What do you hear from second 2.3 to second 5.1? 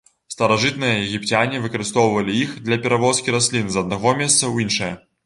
іх для перавозкі раслін з аднаго месца ў іншае.